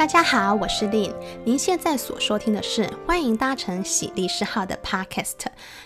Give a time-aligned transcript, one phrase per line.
[0.00, 1.14] 大家好，我是 Lynn。
[1.44, 5.34] 您现在所收听的是欢迎搭乘喜力士号的 Podcast，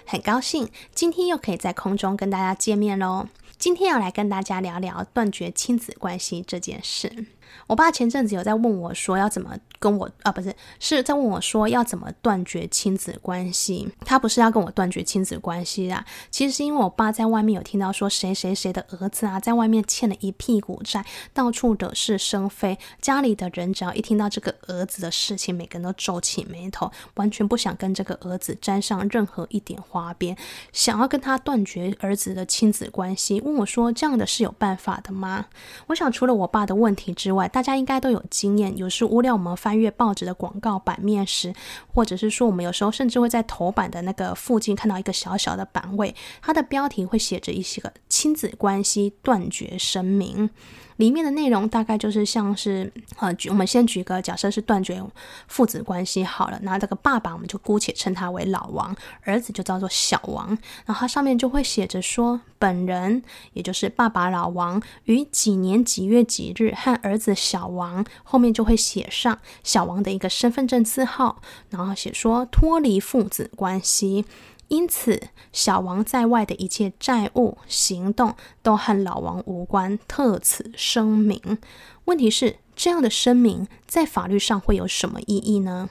[0.07, 3.27] 很高兴今天又可以在空中跟大家见面喽。
[3.59, 7.27] 今天要来跟大家聊聊断绝亲子关系这件事。
[7.67, 13.89] 我爸前阵子有在问我说要怎么跟我啊，不是，是在问我说要怎么断绝亲子关系。
[14.05, 22.79] 他不是要跟我断绝亲子关系啊，其实是因为我爸在外面有听到说谁谁谁的儿子啊，在外面欠了一屁股债，到处惹是生非。
[23.01, 30.37] 家里的人只要一听到这个儿子的事情，每个人都皱起眉头，完全不想跟这个儿子沾上任何一点花边，
[30.73, 33.41] 想要跟他断绝儿子的亲子关系。
[33.41, 35.47] 问我说这样的是有办法的吗？
[35.87, 41.53] 我想除了我爸的问题之外，大家应该都有经验，有时无聊我们翻阅报纸的广告版面时，
[41.93, 50.51] 或者是说我们有时候甚至会在头版的那个附近看到一个小小的版位，它的标题会写着一些个亲子关系断绝声明。
[50.97, 55.03] 里面的内容大概就是像是，呃，举我们先举个假设是断绝
[55.49, 60.49] 父子关系好了，那这个爸爸我们就姑且称他为老王，儿子就叫做小王，
[60.87, 63.23] 然后它上面就会写着说，本人
[63.53, 74.25] 也就是爸爸老王于几年几月几日和儿子小王，后面就会写上小王的一个身份证字号，然后写说脱离父子关系。
[74.69, 81.59] 因此，小王在外的一切债务、行动都和老王无关，特此声明。
[82.07, 85.89] 问题是，这样的声明在法律上会有什么意义呢？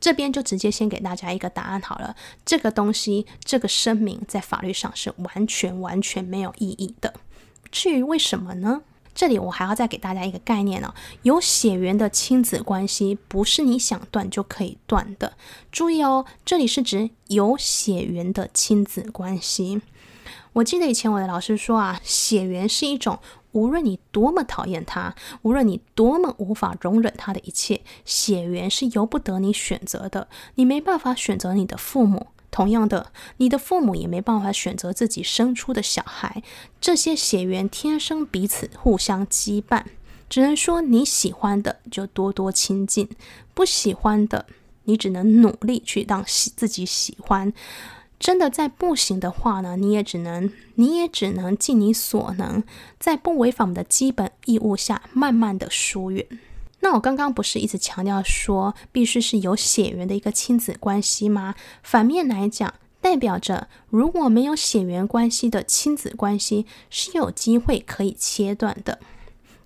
[0.00, 2.16] 这边就直接先给大家一个答案好了。
[2.44, 7.14] 这个东西，这个声明在法律上是完全完全没有意义的。
[7.70, 8.82] 至于为什么呢？
[9.20, 15.34] 这里我还要再给大家一个概念哦，有血缘的亲子关系不是你想断就可以断的。
[15.70, 19.82] 注意哦，这里是指有血缘的亲子关系。
[20.54, 23.18] 我记得以前我的老师说啊，血缘是一种
[23.52, 32.28] 无论你多么讨厌他，无论你多么无法容忍他的一切，血缘是由不得你选择的，你没办法选择你的父母。
[32.50, 36.42] 同样的，你的父母也没办法选择自己生出的小孩，
[36.80, 39.84] 这些血缘天生彼此互相羁绊，
[40.28, 43.08] 只能说你喜欢的就多多亲近，
[43.54, 44.46] 不喜欢的
[44.84, 47.52] 你只能努力去让喜自己喜欢。
[48.18, 52.62] 真的再不行的话呢，你也只能你也只能尽你所能，
[52.98, 56.26] 在不违反我们的基本义务下，慢慢的疏远。
[56.80, 61.54] 那我刚刚不是一直强调说，必须是有血缘的一个亲子关系吗？
[61.82, 68.98] 反面来讲，代表着如果没有血缘关系的亲子关系是有机会可以切断的。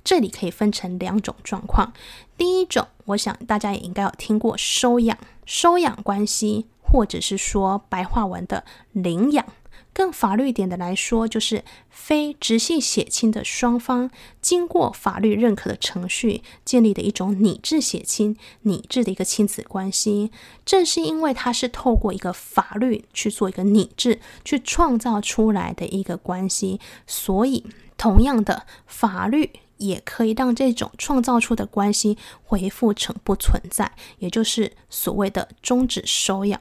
[0.02, 1.94] 这里可以分成两种状况。
[2.36, 9.46] 第一种，我想大家也应该有听过收养、收养关系，或者是说白话文的领养。
[9.94, 14.10] 更法律一点的来说，就是非直系血亲的双方
[14.42, 20.32] 经过法律认可的程序建立的一种拟制血亲、拟制的一个亲子关系。
[20.66, 27.64] 正是因为它是透过一个法律去做一个拟制、去创造出来的一个关系，所以
[27.96, 36.60] 同样的法律也可以让这种创造出的关系恢复成不存在，也就是所谓的终止收养。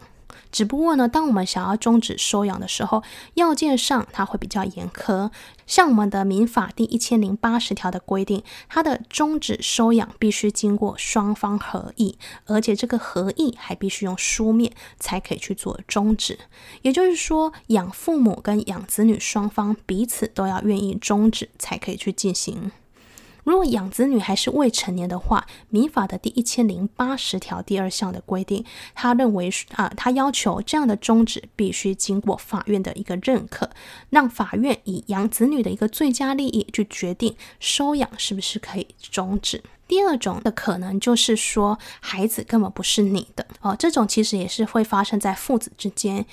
[0.53, 3.03] 只不过呢，当我们想要终止收养的时候，
[3.33, 5.31] 要件上它会比较严苛。
[5.65, 16.37] 像我们的民法第一千零八十条的规定，它的终止收养必须经过双方合意，而且这个合意还必须用书面才可以去做终止。
[16.83, 22.71] 也就是说，养父母跟养子女双方彼此都要愿意终止，才可以去进行。
[23.43, 28.63] 如果养子女还是未成年的话，民法的第一千零八十条第二项的规定，
[28.95, 33.69] 他认为啊，他要求这样的终止必须经过法院的一个认可，
[34.09, 39.61] 让法院以养子女的一个最佳利益去决定收养是不是可以终止。
[39.85, 46.25] 第二种的可能就是说，孩子根本不是你的哦，这种其实也是会发生在父子之间。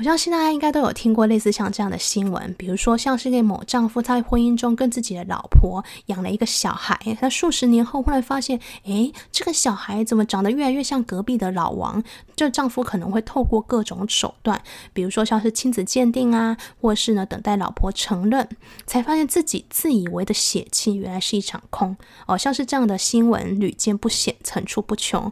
[0.00, 12.02] 我相信大家应该都有听过类似像这样的新闻，比如说像是一个某丈夫在婚姻中跟自己的老婆养了一个小孩，他数十年后忽然发现，诶，这个小孩怎么长得越来越像隔壁的老王？
[12.34, 14.58] 这丈夫可能会透过各种手段，
[14.94, 18.48] 比如说像是亲子鉴定啊，或是呢等待老婆承认，
[18.86, 21.94] 才发现自己自以为的血亲原来是一场空。
[22.26, 25.30] 哦，像是这样的新闻屡见不鲜，层出不穷。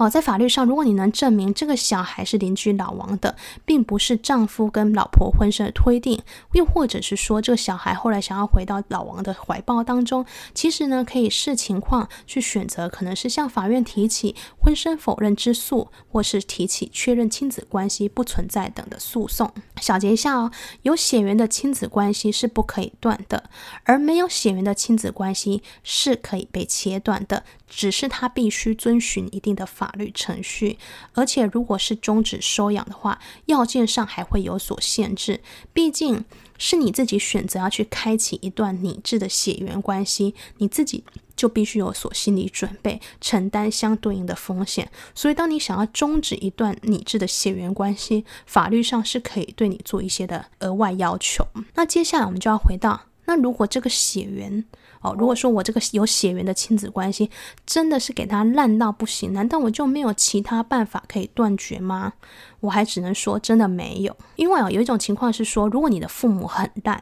[0.00, 3.36] 哦，在法律上，如果你能证明这个小孩是邻居老王的，
[3.66, 10.24] 并不是丈夫跟老婆婚生的推定，又或者是说这个小孩后来想要回到老王的怀抱当中，
[10.54, 19.52] 其实呢，可以视情况去选择，可能是向法院提起婚生否认之诉，或是提起确认亲子关系不存在等的诉讼。
[19.82, 20.50] 小结一下哦，
[20.80, 23.50] 有血缘的亲子关系是不可以断的，
[23.84, 27.44] 而没有血缘的亲子关系是可以被切断的。
[27.70, 30.76] 只是他必须遵循一定的法律程序，
[31.14, 35.40] 而且如果是终止收养的话，要件上还会有所限制。
[35.72, 36.24] 毕竟
[36.58, 41.04] 是你自己选择要去开启一段拟制的血缘关系，你自己
[41.36, 44.90] 就必须有所心理准备，承担相对应的风险。
[45.14, 51.46] 所以，当你想要终止一段拟制的血缘关系，法律上是可以对你做一些的额外要求。
[51.74, 54.64] 那接下来我们就要回到，那如果这个血缘，
[55.02, 57.30] 哦，如果说我这个有血缘的亲子关系
[57.64, 62.14] 真的是给他烂到不行，难道我就没有其他办法可以断绝吗？
[62.58, 67.00] 我还只能说真的没有，因为啊，有一种情况是说，如果你的父母很烂。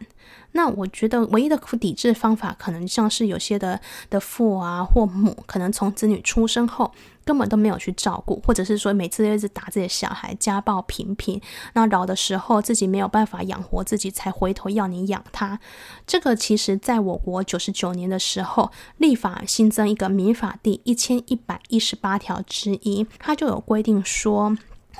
[0.52, 3.80] 那我觉得唯一的抵制方法，可能像是有些的
[4.10, 6.92] 的父啊或母，可能从子女出生后
[7.28, 11.38] 根本都没有去照顾，或者是说每次都一直打自己的小孩，家暴频频，
[11.74, 15.60] 那老的时候自己没有办法养活自己，才回头要你养他。
[16.06, 24.56] 这个其实在我国九十九年的时候，立法新增一个民法第一千一百一十八条之一，它就有规定说。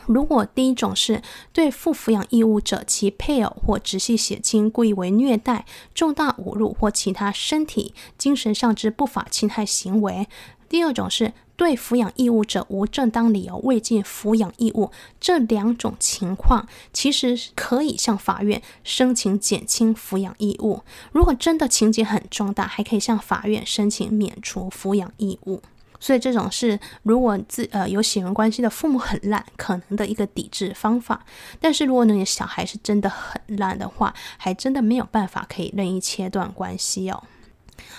[0.07, 1.23] 如果第一种是
[1.53, 10.27] 对负抚养义务者其配偶或直系血亲故意为虐待、重大侮辱或其他身体、精神上之不法侵害行为；
[10.69, 20.85] 第二种是对抚养义务者无正当理由未尽抚养义务，这两种情况其实可以向法院申请减轻抚养义务。
[21.11, 25.61] 如果真的情节很重大，还可以向法院申请免除抚养义务。
[25.99, 31.27] 所以这种是如果自呃有血缘关系的父母很烂，可能的一个抵制方法。
[31.61, 37.25] 但是如果你的小孩是真的很烂的话，还真的没有办法可以任意切断关系哦。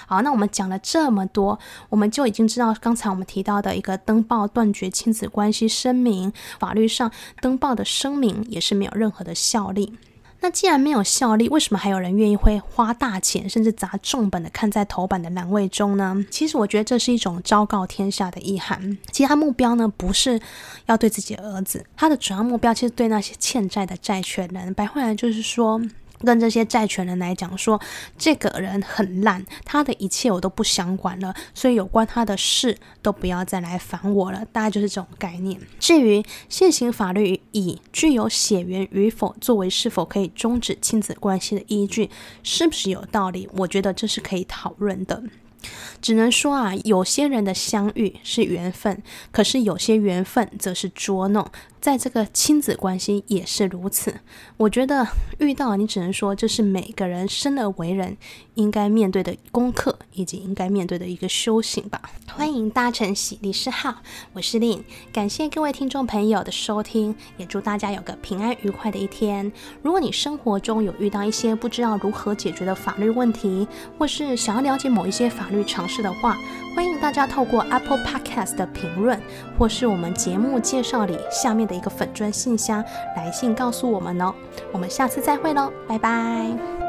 [0.10, 7.12] 好，那我们讲了这么多，我们就已经知道刚才我们提到的一个登报断绝亲子关系声明，法律上
[7.42, 9.94] 登报的声明也是没有任何的效力。
[10.40, 16.26] 那既然没有效力，为什么还有人愿意会花大钱，甚至砸重本的看在头版的栏位中呢？
[16.32, 18.98] 其实我觉得这是一种昭告天下的意涵。
[19.12, 20.42] 其他目标呢，不是
[20.88, 24.74] 要对自己儿子，他的主要目标其实对那些欠债的债权人。
[24.74, 25.80] 白话来就是说。
[26.20, 27.80] 跟这些债权人来讲说，
[28.18, 35.60] 这个人很烂，他的一切我都不想管了，所以有关他的事都不要再来烦我了，大概就是这种概念。
[35.80, 42.10] 至于现行法律以具有血缘与否作为是否可以终止亲子关系的依据，
[42.44, 43.50] 是不是有道理？
[43.54, 45.24] 我觉得这是可以讨论的。
[46.02, 49.02] 只能说啊，有些人的相遇是缘分，
[49.32, 51.46] 可是有些缘分则是捉弄。
[51.82, 54.16] 在这个亲子关系也是如此。
[54.58, 55.08] 我觉得
[55.38, 58.18] 遇到你只能说，这是每个人生而为人
[58.56, 62.02] 应该面对的功课，以及应该面对的一个修行吧。
[62.28, 64.02] 欢迎搭乘喜律师号，
[64.34, 64.84] 我是令
[65.14, 69.50] 感谢各位听众朋友的收听，也祝大家有个平安愉快的一天。
[69.82, 73.66] 如果你生活中有遇到一些不知道如何解决的法律问题，
[73.98, 76.38] 或是想要了解某一些法律尝试的话，
[76.76, 79.20] 欢迎大家透过 Apple Podcast 的评论，
[79.58, 82.84] 或是我们节目介绍里下面的一个粉砖信箱
[83.16, 84.34] 来信告诉我们哦。
[84.72, 86.89] 我们下次再会喽，拜拜。